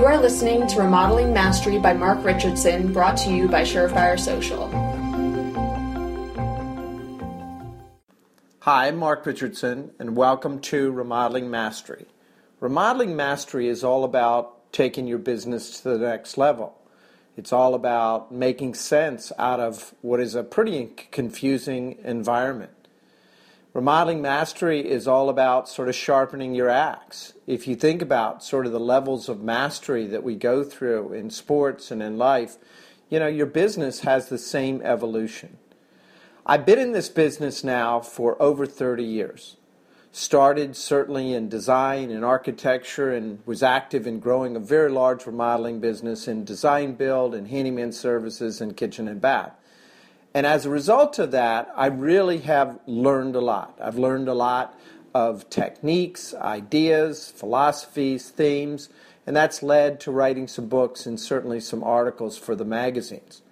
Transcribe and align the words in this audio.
You 0.00 0.06
are 0.06 0.16
listening 0.16 0.66
to 0.68 0.80
Remodeling 0.80 1.34
Mastery 1.34 1.78
by 1.78 1.92
Mark 1.92 2.24
Richardson, 2.24 2.90
brought 2.90 3.18
to 3.18 3.30
you 3.30 3.48
by 3.48 3.64
Surefire 3.64 4.18
Social. 4.18 4.66
Hi, 8.60 8.86
I'm 8.86 8.96
Mark 8.96 9.26
Richardson, 9.26 9.90
and 9.98 10.16
welcome 10.16 10.58
to 10.60 10.90
Remodeling 10.90 11.50
Mastery. 11.50 12.06
Remodeling 12.60 13.14
Mastery 13.14 13.68
is 13.68 13.84
all 13.84 14.04
about 14.04 14.72
taking 14.72 15.06
your 15.06 15.18
business 15.18 15.82
to 15.82 15.90
the 15.90 15.98
next 15.98 16.38
level. 16.38 16.78
It's 17.36 17.52
all 17.52 17.74
about 17.74 18.32
making 18.32 18.76
sense 18.76 19.32
out 19.38 19.60
of 19.60 19.94
what 20.00 20.18
is 20.18 20.34
a 20.34 20.42
pretty 20.42 20.94
confusing 21.10 21.98
environment. 22.04 22.79
Remodeling 23.72 24.20
mastery 24.20 24.80
is 24.80 25.06
all 25.06 25.28
about 25.28 25.68
sort 25.68 25.88
of 25.88 25.94
sharpening 25.94 26.56
your 26.56 26.68
axe. 26.68 27.34
If 27.46 27.68
you 27.68 27.76
think 27.76 28.02
about 28.02 28.42
sort 28.42 28.66
of 28.66 28.72
the 28.72 28.80
levels 28.80 29.28
of 29.28 29.42
mastery 29.42 30.08
that 30.08 30.24
we 30.24 30.34
go 30.34 30.64
through 30.64 31.12
in 31.12 31.30
sports 31.30 31.92
and 31.92 32.02
in 32.02 32.18
life, 32.18 32.56
you 33.08 33.20
know, 33.20 33.28
your 33.28 33.46
business 33.46 34.00
has 34.00 34.28
the 34.28 34.38
same 34.38 34.82
evolution. 34.82 35.56
I've 36.44 36.66
been 36.66 36.80
in 36.80 36.90
this 36.90 37.08
business 37.08 37.62
now 37.62 38.00
for 38.00 38.40
over 38.42 38.66
30 38.66 39.04
years. 39.04 39.56
Started 40.10 40.74
certainly 40.74 41.32
in 41.32 41.48
design 41.48 42.10
and 42.10 42.24
architecture 42.24 43.12
and 43.14 43.38
was 43.46 43.62
active 43.62 44.04
in 44.04 44.18
growing 44.18 44.56
a 44.56 44.60
very 44.60 44.90
large 44.90 45.26
remodeling 45.26 45.78
business 45.78 46.26
in 46.26 46.44
design 46.44 46.94
build 46.94 47.36
and 47.36 47.46
handyman 47.46 47.92
services 47.92 48.60
and 48.60 48.76
kitchen 48.76 49.06
and 49.06 49.20
bath. 49.20 49.52
And 50.32 50.46
as 50.46 50.64
a 50.64 50.70
result 50.70 51.18
of 51.18 51.32
that, 51.32 51.72
I 51.76 51.86
really 51.86 52.38
have 52.38 52.78
learned 52.86 53.34
a 53.34 53.40
lot. 53.40 53.76
I've 53.82 53.98
learned 53.98 54.28
a 54.28 54.34
lot 54.34 54.78
of 55.12 55.50
techniques, 55.50 56.34
ideas, 56.34 57.32
philosophies, 57.34 58.30
themes, 58.30 58.88
and 59.26 59.34
that's 59.34 59.62
led 59.62 60.00
to 60.00 60.10
writing 60.10 60.46
some 60.46 60.66
books 60.66 61.04
and 61.04 61.18
certainly 61.18 61.60
some 61.60 61.82
articles 61.82 62.38
for 62.38 62.54
the 62.54 62.64
magazines. 62.64 63.42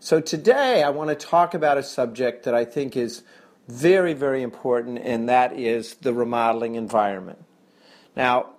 So 0.00 0.20
today 0.20 0.82
I 0.82 0.90
want 0.90 1.10
to 1.10 1.14
talk 1.14 1.54
about 1.54 1.78
a 1.78 1.82
subject 1.82 2.44
that 2.44 2.54
I 2.54 2.64
think 2.64 2.96
is 2.96 3.22
very, 3.68 4.12
very 4.12 4.42
important, 4.42 4.98
and 4.98 5.28
that 5.28 5.58
is 5.58 5.94
the 5.96 6.12
remodeling 6.12 6.74
environment. 6.74 7.42
Now, 8.16 8.50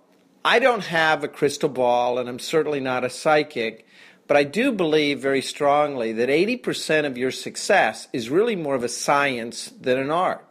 I 0.44 0.59
don't 0.59 0.84
have 0.84 1.23
a 1.23 1.28
crystal 1.28 1.70
ball, 1.70 2.18
and 2.18 2.28
I'm 2.30 2.40
certainly 2.40 2.80
not 2.80 3.03
a 3.03 3.09
psychic, 3.09 3.86
but 4.28 4.38
I 4.38 4.44
do 4.44 4.72
believe 4.72 5.20
very 5.20 5.42
strongly 5.42 6.12
that 6.14 6.30
80% 6.30 7.06
of 7.06 7.18
your 7.18 7.31
success 7.31 8.08
is 8.12 8.30
really 8.30 8.56
more 8.56 8.76
of 8.76 8.84
a 8.84 8.90
science 8.90 9.72
than 9.80 9.98
an 9.98 10.12
art. 10.12 10.45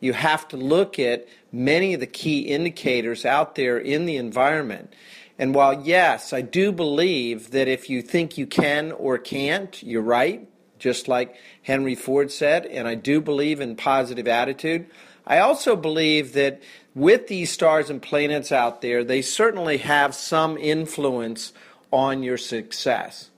You 0.00 0.12
have 0.12 0.48
to 0.48 0.56
look 0.56 0.98
at 0.98 1.26
many 1.52 1.94
of 1.94 2.00
the 2.00 2.06
key 2.06 2.40
indicators 2.40 3.24
out 3.24 3.54
there 3.54 3.78
in 3.78 4.06
the 4.06 4.16
environment. 4.16 4.92
And 5.38 5.54
while, 5.54 5.82
yes, 5.82 6.32
I 6.32 6.42
do 6.42 6.72
believe 6.72 7.50
that 7.52 7.68
if 7.68 7.88
you 7.88 8.02
think 8.02 8.36
you 8.36 8.46
can 8.46 8.92
or 8.92 9.18
can't, 9.18 9.82
you're 9.82 10.02
right, 10.02 10.46
just 10.78 11.08
like 11.08 11.36
Henry 11.62 11.94
Ford 11.94 12.30
said, 12.30 12.66
and 12.66 12.86
I 12.86 12.94
do 12.94 13.20
believe 13.20 13.60
in 13.60 13.76
positive 13.76 14.28
attitude. 14.28 14.86
I 15.26 15.38
also 15.38 15.74
believe 15.74 16.34
that 16.34 16.62
with 16.94 17.28
these 17.28 17.50
stars 17.50 17.90
and 17.90 18.02
planets 18.02 18.52
out 18.52 18.82
there, 18.82 19.02
they 19.02 19.22
certainly 19.22 19.78
have 19.78 20.14
some 20.14 20.56
influence 20.58 21.52
on 21.94 22.22
your 22.22 22.36
success. 22.36 23.30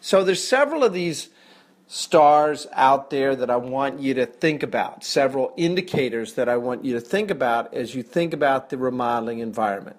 So 0.00 0.24
there's 0.24 0.46
several 0.46 0.82
of 0.82 0.94
these 0.94 1.28
stars 1.86 2.66
out 2.72 3.10
there 3.10 3.36
that 3.36 3.50
I 3.50 3.56
want 3.56 4.00
you 4.00 4.14
to 4.14 4.26
think 4.26 4.62
about, 4.62 5.04
several 5.04 5.52
indicators 5.56 6.34
that 6.34 6.48
I 6.48 6.56
want 6.56 6.84
you 6.84 6.94
to 6.94 7.00
think 7.00 7.30
about 7.30 7.74
as 7.74 7.94
you 7.94 8.02
think 8.02 8.32
about 8.32 8.70
the 8.70 8.78
remodeling 8.78 9.40
environment. 9.40 9.96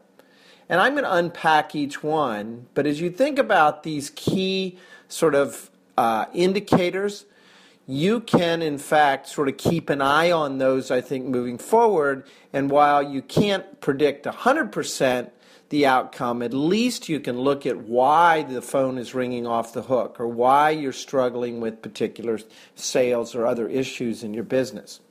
And 0.67 0.81
I'm 0.81 0.93
going 0.93 1.05
to 1.05 1.13
unpack 1.13 1.75
each 1.75 2.03
one, 2.03 2.67
but 2.73 2.85
as 2.85 2.99
you 2.99 3.09
think 3.09 3.39
about 3.39 3.83
these 3.83 4.09
key 4.09 4.77
sort 5.07 5.35
of 5.35 5.69
uh, 5.97 6.25
indicators, 6.33 7.25
you 7.85 8.19
can 8.19 8.61
in 8.61 8.77
fact 8.77 9.27
sort 9.27 9.47
of 9.47 9.55
keep 9.55 9.89
an 9.89 10.01
eye 10.01 10.31
on 10.31 10.57
those, 10.57 10.91
I 10.91 10.99
think, 10.99 11.25
moving 11.25 11.57
forward. 11.57 12.25
And 12.51 12.69
while 12.69 13.01
you 13.01 13.21
can't 13.21 13.79
predict 13.79 14.25
100%, 14.25 15.29
the 15.69 15.85
outcome, 15.85 16.41
at 16.41 16.53
least 16.53 17.09
you 17.09 17.19
can 17.19 17.39
look 17.39 17.65
at 17.65 17.77
why 17.77 18.43
the 18.43 18.61
phone 18.61 18.97
is 18.97 19.13
ringing 19.13 19.45
off 19.45 19.73
the 19.73 19.83
hook 19.83 20.19
or 20.19 20.27
why 20.27 20.69
you're 20.69 20.93
struggling 20.93 21.59
with 21.59 21.81
particular 21.81 22.39
sales 22.75 23.35
or 23.35 23.45
other 23.45 23.67
issues 23.67 24.23
in 24.23 24.33
your 24.33 24.43
business. 24.43 25.01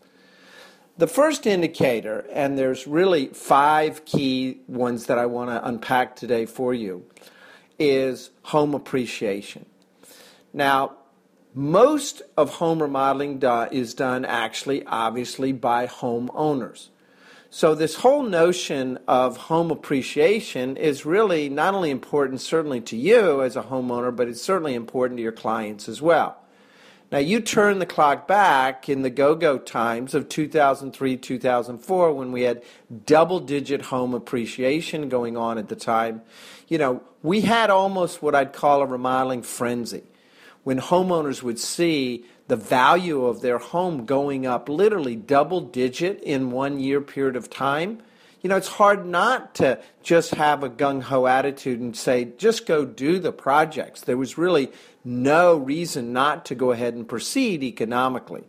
The 0.99 1.07
first 1.07 1.47
indicator, 1.47 2.27
and 2.33 2.59
there's 2.59 2.87
really 2.87 3.27
five 3.27 4.07
key 4.07 4.61
ones 4.67 5.07
that 5.07 5.19
I 5.19 5.27
want 5.27 5.51
to 5.51 5.67
unpack 5.67 6.17
today 6.17 6.47
for 6.47 6.73
you, 6.73 7.05
is 7.79 8.31
home 8.45 8.73
appreciation. 8.73 9.67
Now, 10.55 10.97
most 11.53 12.23
of 12.39 12.55
home 12.55 12.81
remodeling 12.81 13.39
do- 13.39 13.69
is 13.71 13.93
done 13.93 14.25
actually, 14.25 14.87
obviously, 14.87 15.53
by 15.53 15.87
homeowners. 15.87 16.89
So, 17.57 17.75
this 17.75 17.95
whole 17.95 18.23
notion 18.23 18.99
of 19.09 19.39
home 19.39 19.71
appreciation 19.71 20.77
is 20.77 21.07
really 21.07 21.49
not 21.49 21.73
only 21.73 21.91
important, 21.91 22.43
certainly 22.43 22.83
to 22.83 22.99
you 22.99 23.41
as 23.41 23.57
a 23.57 23.63
homeowner, 23.63 24.15
but 24.15 24.29
it's 24.29 24.43
certainly 24.43 24.75
important 24.75 25.17
to 25.17 25.23
your 25.23 25.33
clients 25.33 25.89
as 25.89 26.03
well. 26.03 26.37
Now, 27.11 27.17
you 27.17 27.41
turn 27.41 27.79
the 27.79 27.87
clock 27.87 28.29
back 28.29 28.91
in 28.91 29.01
the 29.01 29.09
go 29.09 29.35
go 29.35 29.57
times 29.57 30.13
of 30.13 30.29
2003, 30.29 31.17
2004, 31.17 32.13
when 32.13 32.31
we 32.31 32.43
had 32.43 32.63
double 33.07 33.41
digit 33.41 33.81
home 33.81 34.13
appreciation 34.13 35.09
going 35.09 35.39
on 35.39 35.57
at 35.57 35.71
the 35.71 35.77
time. 35.77 36.21
You 36.69 36.77
know, 36.77 37.03
we 37.23 37.41
had 37.41 37.71
almost 37.71 38.21
what 38.21 38.35
I'd 38.35 38.53
call 38.53 38.83
a 38.83 38.87
remodeling 38.87 39.41
frenzy 39.41 40.03
when 40.65 40.79
homeowners 40.79 41.43
would 41.43 41.59
see 41.59 42.27
the 42.49 42.57
value 42.57 43.25
of 43.25 43.41
their 43.41 43.59
home 43.59 44.07
going 44.07 44.47
up 44.47 44.69
literally 44.69 45.17
double 45.17 45.61
digit 45.61 46.23
in 46.23 46.51
one 46.51 46.79
year 46.79 47.01
period 47.01 47.37
of 47.37 47.51
time, 47.51 48.03
you 48.41 48.49
know, 48.49 48.57
it's 48.57 48.69
hard 48.69 49.07
not 49.07 49.57
to 49.57 49.81
just 50.03 50.35
have 50.37 50.63
a 50.63 50.71
gung 50.71 51.03
ho 51.03 51.27
attitude 51.27 51.81
and 51.81 51.97
say, 51.97 52.29
just 52.37 52.67
go 52.67 52.85
do 52.85 53.19
the 53.19 53.33
projects. 53.33 54.03
There 54.03 54.17
was 54.17 54.39
really 54.39 54.71
no 55.05 55.57
reason 55.57 56.13
not 56.13 56.45
to 56.47 56.55
go 56.55 56.71
ahead 56.71 56.95
and 56.95 57.09
proceed 57.09 57.65
economically. 57.65 58.45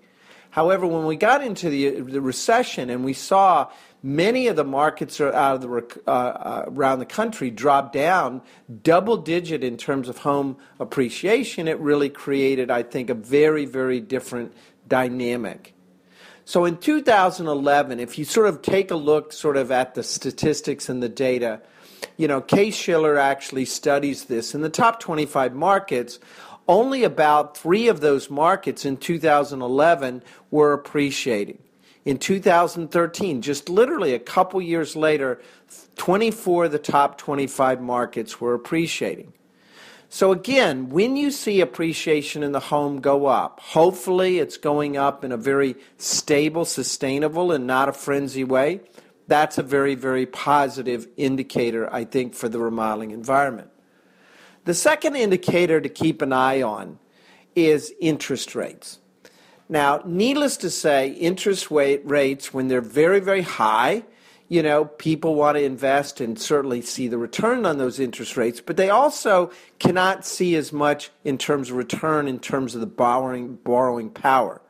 However, 0.57 0.87
when 0.87 1.05
we 1.05 1.17
got 1.17 1.43
into 1.43 1.69
the, 1.69 2.01
the 2.01 2.19
recession 2.19 2.89
and 2.89 3.05
we 3.05 3.13
saw 3.13 3.69
many 4.01 4.47
of 4.47 4.55
the 4.55 4.63
markets 4.63 5.21
out 5.21 5.35
of 5.35 5.61
the, 5.61 6.01
uh, 6.07 6.09
uh, 6.09 6.63
around 6.65 6.97
the 6.97 7.05
country 7.05 7.51
drop 7.51 7.93
down 7.93 8.41
double 8.81 9.17
digit 9.17 9.63
in 9.63 9.77
terms 9.77 10.09
of 10.09 10.17
home 10.17 10.57
appreciation, 10.79 11.67
it 11.67 11.77
really 11.79 12.09
created, 12.09 12.71
I 12.71 12.81
think, 12.81 13.11
a 13.11 13.13
very, 13.13 13.65
very 13.65 13.99
different 13.99 14.51
dynamic. 14.87 15.75
So 16.43 16.65
in 16.65 16.77
2011, 16.77 17.99
if 17.99 18.17
you 18.17 18.25
sort 18.25 18.47
of 18.47 18.63
take 18.63 18.89
a 18.89 18.95
look 18.95 19.33
sort 19.33 19.57
of 19.57 19.69
at 19.69 19.93
the 19.93 20.01
statistics 20.01 20.89
and 20.89 21.03
the 21.03 21.09
data, 21.09 21.61
you 22.17 22.27
know, 22.27 22.41
Case-Shiller 22.41 23.19
actually 23.19 23.65
studies 23.65 24.25
this. 24.25 24.55
In 24.55 24.61
the 24.61 24.69
top 24.69 24.99
25 24.99 25.53
markets, 25.53 26.17
only 26.67 27.03
about 27.03 27.57
three 27.57 27.87
of 27.87 28.01
those 28.01 28.29
markets 28.29 28.85
in 28.85 28.97
2011 28.97 30.23
were 30.51 30.73
appreciating. 30.73 31.59
In 32.05 32.17
2013, 32.17 33.41
just 33.41 33.67
literally 33.69 34.13
a 34.13 34.19
couple 34.19 34.61
years 34.61 34.95
later, 34.95 35.41
24 35.97 36.65
of 36.65 36.71
the 36.71 36.79
top 36.79 37.17
25 37.17 37.81
markets 37.81 38.39
were 38.39 38.53
appreciating. 38.53 39.33
So, 40.09 40.31
again, 40.31 40.89
when 40.89 41.17
you 41.17 41.31
see 41.31 41.59
appreciation 41.59 42.43
in 42.43 42.53
the 42.53 42.61
home 42.61 43.01
go 43.01 43.25
up, 43.25 43.59
hopefully 43.59 44.39
it's 44.39 44.55
going 44.55 44.95
up 44.95 45.25
in 45.25 45.33
a 45.33 45.37
very 45.37 45.75
stable, 45.97 46.63
sustainable, 46.63 47.51
and 47.51 47.67
not 47.67 47.89
a 47.89 47.93
frenzy 47.93 48.45
way. 48.45 48.79
That's 49.27 49.57
a 49.57 49.63
very, 49.63 49.95
very 49.95 50.25
positive 50.25 51.07
indicator, 51.17 51.93
I 51.93 52.05
think, 52.05 52.35
for 52.35 52.47
the 52.47 52.59
remodeling 52.59 53.11
environment. 53.11 53.69
The 54.67 54.73
second 54.73 55.15
indicator 55.15 55.79
to 55.79 55.87
keep 55.87 56.21
an 56.21 56.33
eye 56.33 56.61
on 56.61 56.99
is 57.55 57.93
interest 58.01 58.53
rates. 58.53 58.99
Now, 59.69 60.01
needless 60.03 60.57
to 60.57 60.69
say, 60.69 61.07
interest 61.11 61.71
rate 61.71 62.01
rates, 62.03 62.53
when 62.53 62.67
they're 62.67 62.81
very, 62.81 63.21
very 63.21 63.43
high, 63.43 64.03
you 64.49 64.61
know, 64.61 64.83
people 64.83 65.35
want 65.35 65.55
to 65.55 65.63
invest 65.63 66.19
and 66.19 66.37
certainly 66.37 66.81
see 66.81 67.07
the 67.07 67.17
return 67.17 67.65
on 67.65 67.77
those 67.77 67.97
interest 67.97 68.35
rates, 68.35 68.59
but 68.59 68.75
they 68.75 68.89
also 68.89 69.51
cannot 69.79 70.25
see 70.25 70.53
as 70.57 70.73
much 70.73 71.11
in 71.23 71.37
terms 71.37 71.69
of 71.69 71.77
return 71.77 72.27
in 72.27 72.37
terms 72.37 72.75
of 72.75 72.81
the 72.81 72.87
borrowing, 72.87 73.55
borrowing 73.55 74.09
power. 74.09 74.61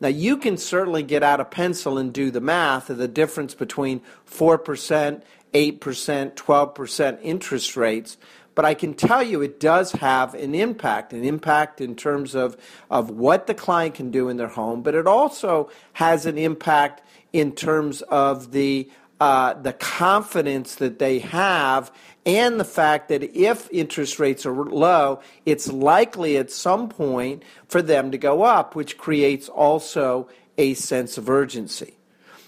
Now, 0.00 0.08
you 0.08 0.36
can 0.36 0.58
certainly 0.58 1.02
get 1.02 1.24
out 1.24 1.40
a 1.40 1.44
pencil 1.44 1.98
and 1.98 2.12
do 2.12 2.30
the 2.30 2.40
math 2.40 2.88
of 2.88 2.98
the 2.98 3.08
difference 3.08 3.56
between 3.56 4.00
4%, 4.30 5.22
8%, 5.52 6.34
12% 6.34 7.18
interest 7.20 7.76
rates, 7.76 8.16
but 8.60 8.66
I 8.66 8.74
can 8.74 8.92
tell 8.92 9.22
you 9.22 9.40
it 9.40 9.58
does 9.58 9.92
have 9.92 10.34
an 10.34 10.54
impact, 10.54 11.14
an 11.14 11.24
impact 11.24 11.80
in 11.80 11.96
terms 11.96 12.34
of, 12.34 12.58
of 12.90 13.08
what 13.08 13.46
the 13.46 13.54
client 13.54 13.94
can 13.94 14.10
do 14.10 14.28
in 14.28 14.36
their 14.36 14.48
home, 14.48 14.82
but 14.82 14.94
it 14.94 15.06
also 15.06 15.70
has 15.94 16.26
an 16.26 16.36
impact 16.36 17.02
in 17.32 17.52
terms 17.52 18.02
of 18.02 18.52
the 18.52 18.90
uh, 19.18 19.54
the 19.54 19.72
confidence 19.72 20.74
that 20.74 20.98
they 20.98 21.20
have 21.20 21.90
and 22.26 22.60
the 22.60 22.64
fact 22.66 23.08
that 23.08 23.22
if 23.34 23.66
interest 23.72 24.18
rates 24.18 24.44
are 24.44 24.52
low, 24.52 25.20
it's 25.46 25.72
likely 25.72 26.36
at 26.36 26.50
some 26.50 26.90
point 26.90 27.42
for 27.66 27.80
them 27.80 28.10
to 28.10 28.18
go 28.18 28.42
up, 28.42 28.74
which 28.74 28.98
creates 28.98 29.48
also 29.48 30.28
a 30.58 30.74
sense 30.74 31.16
of 31.16 31.30
urgency. 31.30 31.94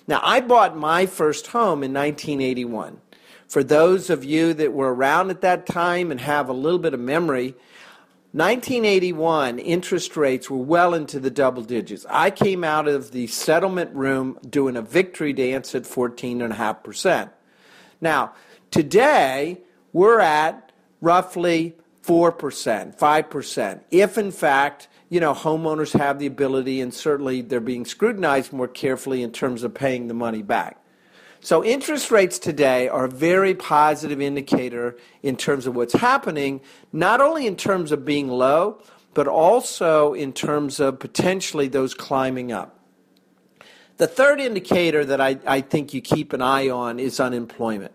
Now, 0.06 0.20
I 0.22 0.40
bought 0.40 0.76
my 0.76 1.06
first 1.06 1.46
home 1.46 1.82
in 1.82 1.94
1981. 1.94 3.00
For 3.52 3.62
those 3.62 4.08
of 4.08 4.25
you 4.25 4.54
that 4.54 4.72
were 4.72 4.94
around 4.94 5.28
at 5.28 5.43
that 5.43 5.66
time 5.66 6.10
and 6.10 6.19
have 6.22 6.49
a 6.49 6.54
little 6.54 6.78
bit 6.78 6.94
of 6.94 7.00
memory, 7.00 7.54
1981 8.32 9.58
interest 9.58 10.16
rates 10.16 10.49
were 10.49 10.56
well 10.56 10.94
into 10.94 11.20
the 11.20 11.28
double 11.28 11.62
digits. 11.62 12.06
I 12.08 12.31
came 12.31 12.64
out 12.64 12.88
of 12.88 13.10
the 13.10 13.26
settlement 13.26 13.94
room 13.94 14.38
doing 14.49 14.75
a 14.75 14.81
victory 14.81 15.34
dance 15.34 15.75
at 15.75 15.82
14.5%. 15.82 17.31
Now, 18.00 18.32
today 18.70 19.60
we're 19.93 20.20
at 20.20 20.72
roughly 21.02 21.76
4%, 22.05 22.96
5%. 22.96 23.81
If 23.90 24.16
in 24.16 24.31
fact, 24.31 24.88
you 25.10 25.20
know, 25.20 25.34
homeowners 25.34 25.93
have 25.98 26.19
the 26.19 26.25
ability 26.25 26.81
and 26.81 26.94
certainly 26.94 27.43
they're 27.43 27.60
being 27.60 27.84
scrutinized 27.84 28.50
more 28.50 28.66
carefully 28.66 29.22
in 29.22 29.31
terms 29.31 29.62
of 29.62 29.75
paying 29.75 30.08
the 30.08 30.14
money 30.14 30.40
back. 30.40 30.81
So 31.44 31.64
interest 31.64 32.12
rates 32.12 32.38
today 32.38 32.86
are 32.88 33.06
a 33.06 33.10
very 33.10 33.52
positive 33.52 34.20
indicator 34.20 34.96
in 35.24 35.36
terms 35.36 35.66
of 35.66 35.74
what's 35.74 35.92
happening, 35.92 36.60
not 36.92 37.20
only 37.20 37.48
in 37.48 37.56
terms 37.56 37.90
of 37.90 38.04
being 38.04 38.28
low, 38.28 38.80
but 39.12 39.26
also 39.26 40.14
in 40.14 40.32
terms 40.32 40.78
of 40.78 41.00
potentially 41.00 41.66
those 41.66 41.94
climbing 41.94 42.52
up. 42.52 42.78
The 43.96 44.06
third 44.06 44.40
indicator 44.40 45.04
that 45.04 45.20
I, 45.20 45.36
I 45.44 45.62
think 45.62 45.92
you 45.92 46.00
keep 46.00 46.32
an 46.32 46.42
eye 46.42 46.68
on 46.68 47.00
is 47.00 47.18
unemployment. 47.18 47.92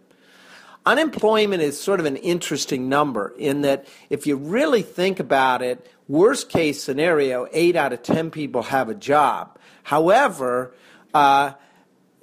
Unemployment 0.86 1.62
is 1.62 1.80
sort 1.80 2.02
of 2.02 2.06
an 2.06 2.18
interesting 2.18 2.90
number 2.90 3.34
in 3.38 3.62
that 3.62 3.88
if 4.10 4.28
you 4.28 4.36
really 4.36 4.82
think 4.82 5.22
about 5.22 5.62
it, 5.62 5.90
worst 6.10 6.50
case 6.50 6.84
scenario, 6.84 7.48
eight 7.54 7.78
out 7.78 7.94
of 7.94 8.04
10 8.04 8.30
people 8.30 8.64
have 8.64 8.90
a 8.90 8.96
job. 8.96 9.58
However, 9.84 10.76
uh, 11.14 11.54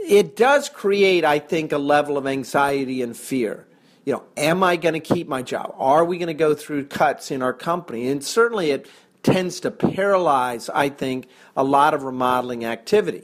it 0.06 0.36
does 0.36 0.68
create, 0.68 1.24
I 1.24 1.38
think, 1.38 1.72
a 1.72 1.78
level 1.78 2.18
of 2.18 2.26
anxiety 2.26 3.02
and 3.02 3.16
fear. 3.16 3.66
You 4.04 4.12
know, 4.12 4.22
am 4.36 4.62
I 4.62 4.76
going 4.76 4.92
to 4.92 5.00
keep 5.00 5.28
my 5.28 5.42
job? 5.42 5.74
Are 5.78 6.04
we 6.04 6.18
going 6.18 6.28
to 6.28 6.34
go 6.34 6.54
through 6.54 6.86
cuts 6.86 7.30
in 7.30 7.40
our 7.40 7.54
company? 7.54 8.08
And 8.08 8.22
certainly 8.22 8.70
it 8.70 8.86
tends 9.22 9.60
to 9.60 9.70
paralyze, 9.70 10.68
I 10.68 10.90
think, 10.90 11.28
a 11.56 11.64
lot 11.64 11.94
of 11.94 12.02
remodeling 12.02 12.66
activity. 12.66 13.22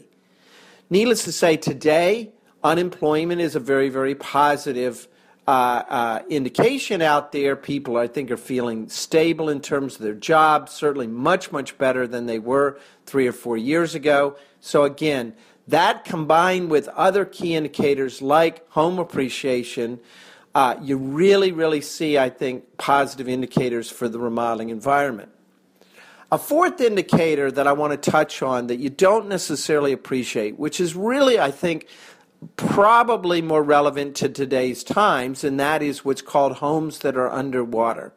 Needless 0.88 1.25
to 1.25 1.32
say, 1.32 1.59
today, 1.59 2.31
unemployment 2.65 3.43
is 3.43 3.55
a 3.55 3.61
very, 3.61 3.91
very 3.91 4.15
positive 4.15 5.06
uh, 5.47 5.50
uh, 5.50 6.23
indication 6.31 7.03
out 7.03 7.32
there. 7.32 7.56
People, 7.56 7.99
I 7.99 8.06
think, 8.06 8.31
are 8.31 8.37
feeling 8.37 8.88
stable 8.88 9.50
in 9.50 9.61
terms 9.61 9.97
of 9.97 10.03
their 10.03 10.15
jobs, 10.15 10.73
certainly 10.73 11.06
much, 11.06 11.53
much 11.53 11.77
better 11.77 12.06
than 12.06 12.27
they 12.27 12.38
were 12.38 12.79
three 13.05 13.27
or 13.27 13.32
four 13.32 13.56
years 13.56 13.94
ago. 13.94 14.37
So, 14.61 14.85
again, 14.85 15.35
that 15.70 16.05
combined 16.05 16.70
with 16.70 16.88
other 16.88 17.25
key 17.25 17.55
indicators 17.55 18.20
like 18.20 18.69
home 18.70 18.99
appreciation, 18.99 20.00
uh, 20.55 20.76
you 20.82 20.96
really, 20.96 21.52
really 21.52 21.81
see, 21.81 22.19
I 22.19 22.28
think, 22.28 22.76
positive 22.76 23.28
indicators 23.28 23.90
for 23.90 24.08
the 24.08 24.19
remodeling 24.19 24.70
environment. 24.70 25.31
A 26.32 26.38
fourth 26.38 26.81
indicator 26.81 27.50
that 27.50 27.67
I 27.67 27.72
want 27.72 28.00
to 28.00 28.11
touch 28.11 28.43
on 28.43 28.69
that 28.69 28.76
you 28.76 28.90
don't 28.90 29.28
necessarily 29.28 29.93
appreciate, 29.93 30.58
which 30.58 30.81
is 30.81 30.94
really, 30.94 31.40
I 31.40 31.50
think, 31.50 31.87
probably 32.56 33.43
more 33.43 33.62
relevant 33.62 34.17
to 34.17 34.28
today's 34.28 34.82
times, 34.84 35.44
and 35.44 35.58
that 35.58 35.82
is 35.82 36.05
what's 36.05 36.22
called 36.22 36.55
homes 36.55 37.00
that 37.00 37.17
are 37.17 37.31
underwater. 37.31 38.12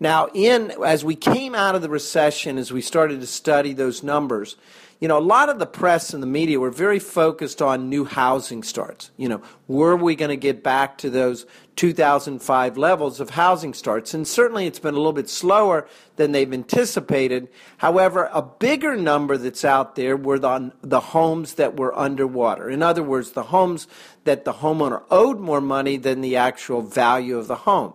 Now, 0.00 0.28
in 0.34 0.72
as 0.84 1.04
we 1.04 1.14
came 1.14 1.54
out 1.54 1.74
of 1.74 1.82
the 1.82 1.88
recession, 1.88 2.58
as 2.58 2.72
we 2.72 2.80
started 2.80 3.20
to 3.20 3.26
study 3.26 3.72
those 3.72 4.02
numbers, 4.02 4.56
you 5.04 5.08
know, 5.08 5.18
a 5.18 5.20
lot 5.20 5.50
of 5.50 5.58
the 5.58 5.66
press 5.66 6.14
and 6.14 6.22
the 6.22 6.26
media 6.26 6.58
were 6.58 6.70
very 6.70 6.98
focused 6.98 7.60
on 7.60 7.90
new 7.90 8.06
housing 8.06 8.62
starts. 8.62 9.10
You 9.18 9.28
know, 9.28 9.42
were 9.68 9.96
we 9.96 10.16
going 10.16 10.30
to 10.30 10.36
get 10.38 10.62
back 10.62 10.96
to 10.96 11.10
those 11.10 11.44
2005 11.76 12.78
levels 12.78 13.20
of 13.20 13.28
housing 13.28 13.74
starts? 13.74 14.14
And 14.14 14.26
certainly 14.26 14.66
it's 14.66 14.78
been 14.78 14.94
a 14.94 14.96
little 14.96 15.12
bit 15.12 15.28
slower 15.28 15.86
than 16.16 16.32
they've 16.32 16.50
anticipated. 16.50 17.48
However, 17.76 18.30
a 18.32 18.40
bigger 18.40 18.96
number 18.96 19.36
that's 19.36 19.62
out 19.62 19.94
there 19.94 20.16
were 20.16 20.38
the, 20.38 20.72
the 20.80 21.00
homes 21.00 21.56
that 21.56 21.76
were 21.76 21.94
underwater. 21.94 22.70
In 22.70 22.82
other 22.82 23.02
words, 23.02 23.32
the 23.32 23.42
homes 23.42 23.86
that 24.24 24.46
the 24.46 24.54
homeowner 24.54 25.02
owed 25.10 25.38
more 25.38 25.60
money 25.60 25.98
than 25.98 26.22
the 26.22 26.36
actual 26.36 26.80
value 26.80 27.36
of 27.36 27.46
the 27.46 27.56
home. 27.56 27.92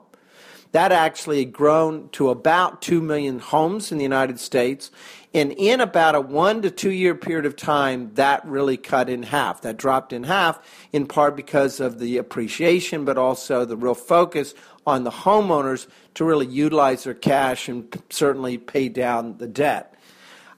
That 0.71 0.91
actually 0.91 1.39
had 1.39 1.51
grown 1.51 2.09
to 2.09 2.29
about 2.29 2.81
2 2.81 3.01
million 3.01 3.39
homes 3.39 3.91
in 3.91 3.97
the 3.97 4.03
United 4.03 4.39
States. 4.39 4.91
And 5.33 5.51
in 5.51 5.79
about 5.79 6.15
a 6.15 6.21
one 6.21 6.61
to 6.63 6.71
two 6.71 6.91
year 6.91 7.13
period 7.13 7.45
of 7.45 7.55
time, 7.55 8.11
that 8.15 8.43
really 8.45 8.77
cut 8.77 9.09
in 9.09 9.23
half. 9.23 9.61
That 9.61 9.77
dropped 9.77 10.11
in 10.11 10.23
half, 10.23 10.59
in 10.91 11.05
part 11.05 11.35
because 11.35 11.79
of 11.79 11.99
the 11.99 12.17
appreciation, 12.17 13.05
but 13.05 13.17
also 13.17 13.63
the 13.65 13.77
real 13.77 13.93
focus 13.93 14.55
on 14.87 15.03
the 15.03 15.11
homeowners 15.11 15.87
to 16.15 16.25
really 16.25 16.47
utilize 16.47 17.03
their 17.03 17.13
cash 17.13 17.69
and 17.69 18.01
certainly 18.09 18.57
pay 18.57 18.89
down 18.89 19.37
the 19.37 19.47
debt. 19.47 19.93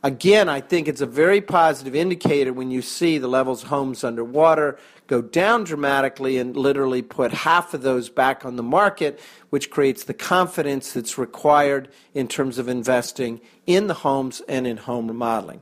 Again, 0.04 0.50
I 0.50 0.62
think 0.62 0.88
it's 0.88 1.02
a 1.02 1.06
very 1.06 1.42
positive 1.42 1.94
indicator 1.94 2.54
when 2.54 2.72
you 2.72 2.82
see 2.82 3.20
the 3.20 3.28
levels 3.28 3.62
of 3.62 3.70
homes 3.70 4.04
underwater 4.04 4.80
go 5.06 5.22
down 5.22 5.64
dramatically 5.64 6.40
and 6.40 6.58
literally 6.58 7.04
put 7.04 7.32
half 7.32 7.76
of 7.76 7.84
those 7.84 8.10
back 8.10 8.44
on 8.44 8.56
the 8.56 8.64
market, 8.64 9.20
which 9.52 9.70
creates 9.70 10.06
the 10.06 10.14
confidence 10.14 10.94
that's 10.94 11.20
required 11.20 11.88
in 12.16 12.28
terms 12.28 12.58
of 12.58 12.68
investing 12.68 13.42
in 13.68 13.86
the 13.86 13.94
homes 13.94 14.42
and 14.48 14.66
in 14.66 14.78
home 14.78 15.08
remodeling. 15.08 15.62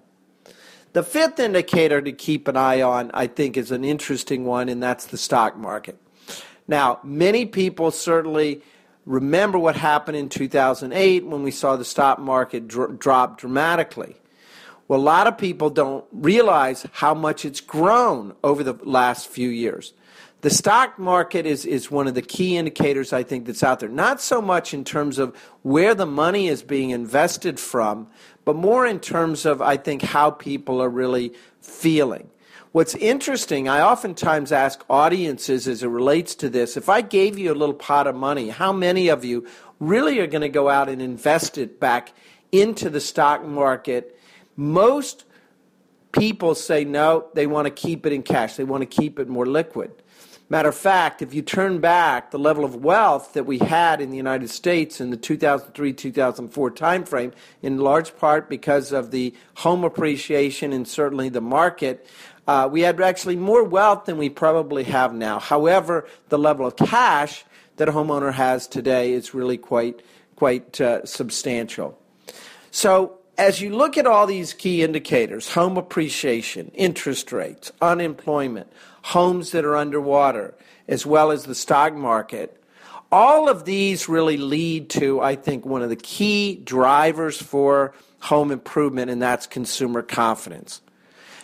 The 0.94 1.03
fifth 1.03 1.39
indicator 1.39 2.01
to 2.01 2.12
keep 2.13 2.47
an 2.47 2.56
eye 2.56 2.81
on, 2.81 3.12
I 3.13 3.27
think, 3.27 3.57
is 3.57 3.71
an 3.71 3.83
interesting 3.83 4.45
one, 4.45 4.69
and 4.69 4.81
that's 4.81 5.07
the 5.07 5.18
stock 5.18 5.57
market. 5.57 5.97
Now, 6.68 7.00
many 7.03 7.45
people 7.45 7.91
certainly 7.91 8.62
remember 9.06 9.59
what 9.59 9.75
happened 9.75 10.15
in 10.15 10.30
2008 10.30 11.25
when 11.25 11.44
we 11.44 11.51
saw 11.51 11.75
the 11.75 11.83
stock 11.83 12.19
market 12.19 12.68
dr- 12.68 12.97
drop 13.00 13.38
dramatically. 13.38 14.15
Well, 14.89 15.00
a 15.00 15.01
lot 15.01 15.27
of 15.27 15.38
people 15.38 15.69
don't 15.69 16.03
realize 16.12 16.86
how 16.94 17.13
much 17.13 17.45
it's 17.45 17.62
grown 17.62 18.33
over 18.44 18.63
the 18.63 18.74
last 18.83 19.27
few 19.27 19.47
years. 19.47 19.94
The 20.41 20.50
stock 20.50 20.97
market 20.97 21.45
is, 21.45 21.63
is 21.63 21.91
one 21.91 22.08
of 22.08 22.15
the 22.15 22.24
key 22.24 22.58
indicators 22.58 23.13
I 23.13 23.22
think 23.22 23.46
that's 23.46 23.62
out 23.62 23.81
there. 23.81 23.89
Not 23.89 24.19
so 24.19 24.41
much 24.41 24.74
in 24.74 24.84
terms 24.84 25.19
of 25.19 25.36
where 25.62 25.93
the 25.93 26.08
money 26.08 26.48
is 26.48 26.63
being 26.63 26.89
invested 26.89 27.60
from, 27.60 28.08
but 28.46 28.55
more 28.55 28.88
in 28.88 29.00
terms 29.00 29.46
of, 29.46 29.62
I 29.62 29.77
think, 29.77 30.01
how 30.01 30.31
people 30.31 30.81
are 30.81 30.89
really 30.89 31.34
feeling. 31.62 32.27
What's 32.72 32.96
interesting, 32.96 33.69
I 33.69 33.81
oftentimes 33.81 34.51
ask 34.51 34.84
audiences 34.89 35.67
as 35.67 35.84
it 35.84 35.88
relates 35.88 36.34
to 36.36 36.50
this 36.50 36.77
if 36.77 36.89
I 36.89 37.01
gave 37.01 37.38
you 37.38 37.51
a 37.51 37.53
little 37.53 37.75
pot 37.75 38.08
of 38.08 38.15
money, 38.15 38.50
how 38.50 38.74
many 38.74 39.10
of 39.10 39.24
you 39.24 39.46
really 39.79 40.19
are 40.19 40.27
going 40.27 40.41
to 40.41 40.50
go 40.50 40.67
out 40.67 40.89
and 40.89 41.00
invest 41.00 41.60
it 41.60 41.79
back 41.79 42.13
into 42.51 42.89
the 42.89 43.01
stock 43.01 43.46
market 43.46 44.15
most 44.60 45.24
people 46.12 46.54
say 46.54 46.84
no, 46.84 47.28
they 47.34 47.48
want 47.48 47.66
to 47.66 47.72
keep 47.72 48.06
it 48.06 48.12
in 48.12 48.24
cash, 48.24 48.58
they 48.58 48.66
want 48.66 48.82
to 48.82 48.86
keep 48.86 49.18
it 49.18 49.30
more 49.30 49.46
liquid. 49.46 49.89
Matter 50.50 50.68
of 50.68 50.75
fact, 50.75 51.22
if 51.22 51.34
you 51.34 51.42
turn 51.42 51.80
back 51.80 52.32
the 52.32 52.39
level 52.39 52.66
of 52.66 52.84
wealth 52.84 53.34
that 53.34 53.46
we 53.46 53.60
had 53.60 54.01
in 54.01 54.10
the 54.10 54.18
United 54.18 54.50
States 54.50 55.00
in 55.00 55.12
the 55.12 55.18
2003 55.18 55.94
2004 55.94 56.72
timeframe, 56.72 57.32
in 57.62 57.78
large 57.78 58.18
part 58.18 58.50
because 58.50 58.92
of 58.92 59.12
the 59.12 59.34
home 59.54 59.86
appreciation 59.86 60.74
and 60.74 60.86
certainly 60.86 61.30
the 61.30 61.39
market, 61.39 62.06
uh, 62.46 62.68
we 62.70 62.82
had 62.82 63.00
actually 63.00 63.38
more 63.38 63.63
wealth 63.63 64.06
than 64.06 64.18
we 64.18 64.28
probably 64.28 64.84
have 64.84 65.13
now. 65.13 65.39
However, 65.39 66.06
the 66.28 66.39
level 66.39 66.66
of 66.66 66.75
cash 66.75 67.46
that 67.78 67.88
a 67.88 67.94
homeowner 67.94 68.34
has 68.34 68.68
today 68.68 69.13
is 69.13 69.34
really 69.34 69.58
quite, 69.58 70.01
quite 70.36 70.82
uh, 70.82 71.06
substantial. 71.06 71.98
So, 72.72 73.19
as 73.39 73.62
you 73.62 73.75
look 73.75 73.98
at 73.98 74.05
all 74.05 74.27
these 74.27 74.53
key 74.53 74.84
indicators 74.84 75.53
home 75.53 75.77
appreciation, 75.77 76.69
interest 76.75 77.31
rates, 77.31 77.72
unemployment, 77.81 78.72
homes 79.01 79.51
that 79.51 79.65
are 79.65 79.75
underwater, 79.75 80.53
as 80.88 81.05
well 81.05 81.31
as 81.31 81.46
the 81.46 81.55
stock 81.55 81.93
market 81.93 82.55
all 83.12 83.50
of 83.50 83.65
these 83.65 84.08
really 84.08 84.38
lead 84.38 84.89
to, 84.91 85.19
I 85.22 85.36
think, 85.36 85.65
one 85.65 85.81
of 85.81 85.89
the 85.89 85.96
key 85.96 86.55
drivers 86.58 87.41
for 87.41 87.93
home 88.19 88.51
improvement, 88.51 89.10
and 89.10 89.22
that's 89.22 89.48
consumer 89.48 90.01
confidence. 90.01 90.81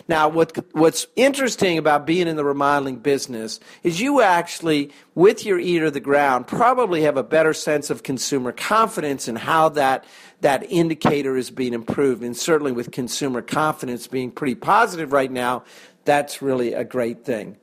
Now, 0.07 0.29
what, 0.29 0.55
what's 0.73 1.07
interesting 1.15 1.79
about 1.79 2.05
being 2.05 2.27
in 2.27 2.35
the 2.35 2.45
remodeling 2.45 2.97
business 2.97 3.59
is 3.81 3.99
you 3.99 4.21
actually, 4.21 4.91
with 5.15 5.45
your 5.45 5.59
ear 5.59 5.85
to 5.85 5.91
the 5.91 5.99
ground, 5.99 6.45
probably 6.45 7.01
have 7.01 7.17
a 7.17 7.23
better 7.23 7.53
sense 7.53 7.89
of 7.89 8.03
consumer 8.03 8.51
confidence 8.51 9.27
and 9.27 9.37
how 9.37 9.69
that, 9.69 10.05
that 10.41 10.63
indicator 10.69 11.35
is 11.35 11.49
being 11.49 11.73
improved. 11.73 12.23
And 12.23 12.37
certainly 12.37 12.71
with 12.71 12.91
consumer 12.91 13.41
confidence 13.41 14.05
being 14.05 14.29
pretty 14.29 14.55
positive 14.55 15.11
right 15.11 15.31
now, 15.31 15.63
that's 16.03 16.39
really 16.39 16.73
a 16.73 16.83
great 16.83 17.25
thing. 17.25 17.57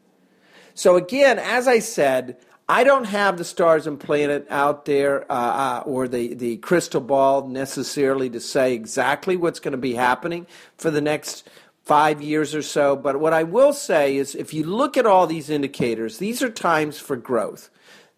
So, 0.75 0.97
again, 0.97 1.39
as 1.39 1.69
I 1.69 1.79
said, 1.79 2.39
I 2.69 2.85
don't 2.85 3.05
have 3.05 3.39
the 3.39 3.45
stars 3.45 3.87
and 3.87 4.01
planet 4.01 4.47
out 4.49 4.85
there 4.85 5.31
uh, 5.31 5.35
uh, 5.35 5.83
or 5.85 6.09
the, 6.09 6.35
the 6.35 6.57
crystal 6.59 7.01
ball 7.01 7.47
necessarily 7.47 8.31
to 8.31 8.41
say 8.41 8.73
exactly 8.73 9.37
what's 9.37 9.61
going 9.61 9.73
to 9.73 9.79
be 9.79 9.95
happening 9.95 10.47
for 10.79 10.91
the 10.91 11.01
next 11.01 11.49
five 11.85 12.23
years 12.23 12.55
or 12.55 12.63
so. 12.63 12.97
But 12.97 13.21
what 13.21 13.33
I 13.33 13.43
will 13.43 13.73
say 13.73 14.17
is 14.17 14.35
if 14.35 14.55
you 14.55 14.65
look 14.65 14.97
at 14.97 15.07
all 15.07 15.27
these 15.27 15.51
indicators, 15.51 16.19
these 16.19 16.43
are 16.43 16.51
times 16.51 16.99
for 16.99 17.17
growth. 17.17 17.71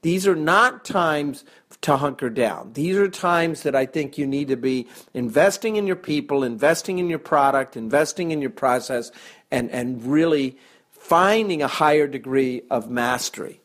These 0.02 0.26
are 0.26 0.36
not 0.36 0.84
times 0.84 1.44
to 1.80 1.96
hunker 1.96 2.28
down. 2.28 2.74
These 2.74 2.96
are 2.96 3.08
times 3.08 3.62
that 3.62 3.74
I 3.74 3.86
think 3.86 4.18
you 4.18 4.26
need 4.26 4.48
to 4.48 4.56
be 4.56 4.86
investing 5.14 5.76
in 5.76 5.86
your 5.86 5.96
people, 5.96 6.44
investing 6.44 6.98
in 6.98 7.08
your 7.08 7.18
product, 7.18 7.76
investing 7.76 8.30
in 8.30 8.42
your 8.42 8.50
process, 8.50 9.10
and, 9.50 9.70
and 9.70 10.04
really 10.04 10.58
finding 10.90 11.62
a 11.62 11.68
higher 11.68 12.06
degree 12.06 12.62
of 12.70 12.90
mastery. 12.90 13.60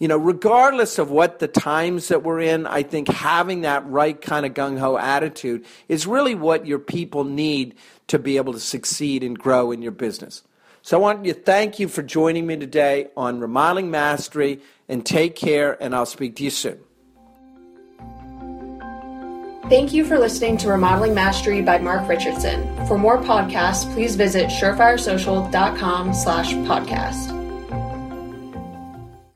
You 0.00 0.08
know, 0.08 0.16
regardless 0.16 0.98
of 0.98 1.10
what 1.10 1.38
the 1.38 1.46
times 1.46 2.08
that 2.08 2.22
we're 2.22 2.40
in, 2.40 2.66
I 2.66 2.82
think 2.82 3.08
having 3.08 3.60
that 3.60 3.86
right 3.86 4.18
kind 4.18 4.46
of 4.46 4.54
gung 4.54 4.78
ho 4.78 4.96
attitude 4.96 5.66
is 5.88 6.06
really 6.06 6.34
what 6.34 6.66
your 6.66 6.78
people 6.78 7.22
need 7.22 7.74
to 8.08 8.18
be 8.18 8.38
able 8.38 8.54
to 8.54 8.60
succeed 8.60 9.22
and 9.22 9.38
grow 9.38 9.70
in 9.70 9.82
your 9.82 9.92
business. 9.92 10.42
So 10.82 10.96
I 10.96 11.00
want 11.00 11.24
to 11.24 11.34
thank 11.34 11.78
you 11.78 11.86
for 11.86 12.02
joining 12.02 12.46
me 12.46 12.56
today 12.56 13.08
on 13.14 13.40
Remodeling 13.40 13.90
Mastery 13.90 14.60
and 14.88 15.04
take 15.04 15.36
care, 15.36 15.80
and 15.82 15.94
I'll 15.94 16.06
speak 16.06 16.36
to 16.36 16.44
you 16.44 16.50
soon. 16.50 16.80
Thank 19.68 19.92
you 19.92 20.04
for 20.04 20.18
listening 20.18 20.56
to 20.58 20.68
Remodeling 20.68 21.14
Mastery 21.14 21.60
by 21.60 21.78
Mark 21.78 22.08
Richardson. 22.08 22.86
For 22.86 22.98
more 22.98 23.18
podcasts, 23.18 23.92
please 23.92 24.16
visit 24.16 24.46
surefiresocial.com 24.46 26.14
slash 26.14 26.54
podcast. 26.54 27.39